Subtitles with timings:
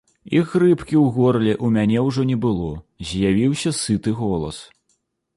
[0.35, 2.69] І хрыпкі ў горле ў мяне ўжо не было,
[3.09, 4.57] з'явіўся сыты голас.